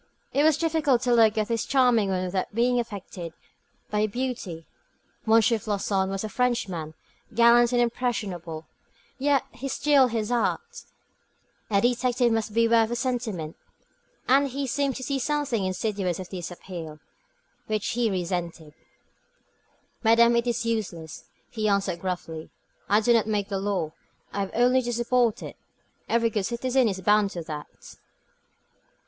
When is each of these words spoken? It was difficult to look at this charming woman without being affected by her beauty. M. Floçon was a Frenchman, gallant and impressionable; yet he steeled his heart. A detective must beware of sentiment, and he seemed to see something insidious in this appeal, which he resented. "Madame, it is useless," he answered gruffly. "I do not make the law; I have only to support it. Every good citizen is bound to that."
It 0.33 0.43
was 0.43 0.57
difficult 0.57 1.03
to 1.03 1.13
look 1.13 1.37
at 1.37 1.47
this 1.47 1.63
charming 1.63 2.09
woman 2.09 2.25
without 2.25 2.55
being 2.55 2.79
affected 2.79 3.33
by 3.91 4.01
her 4.01 4.07
beauty. 4.07 4.65
M. 5.27 5.31
Floçon 5.33 6.09
was 6.09 6.23
a 6.23 6.27
Frenchman, 6.27 6.95
gallant 7.35 7.71
and 7.71 7.79
impressionable; 7.79 8.65
yet 9.19 9.43
he 9.51 9.67
steeled 9.67 10.09
his 10.09 10.31
heart. 10.31 10.85
A 11.69 11.81
detective 11.81 12.31
must 12.31 12.51
beware 12.55 12.85
of 12.91 12.97
sentiment, 12.97 13.55
and 14.27 14.47
he 14.47 14.65
seemed 14.65 14.95
to 14.95 15.03
see 15.03 15.19
something 15.19 15.65
insidious 15.65 16.17
in 16.17 16.25
this 16.31 16.49
appeal, 16.49 16.99
which 17.67 17.89
he 17.89 18.09
resented. 18.09 18.73
"Madame, 20.03 20.35
it 20.37 20.47
is 20.47 20.65
useless," 20.65 21.25
he 21.51 21.67
answered 21.69 21.99
gruffly. 22.01 22.49
"I 22.89 23.01
do 23.01 23.13
not 23.13 23.27
make 23.27 23.49
the 23.49 23.59
law; 23.59 23.91
I 24.33 24.39
have 24.39 24.51
only 24.55 24.81
to 24.81 24.93
support 24.93 25.43
it. 25.43 25.57
Every 26.09 26.31
good 26.31 26.47
citizen 26.47 26.89
is 26.89 26.99
bound 27.01 27.29
to 27.37 27.43
that." 27.43 27.97